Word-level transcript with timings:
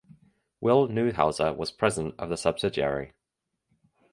Will 0.61 0.87
Neuhauser 0.87 1.55
was 1.55 1.69
president 1.69 2.15
of 2.17 2.27
the 2.29 2.35
subsidiary. 2.35 3.13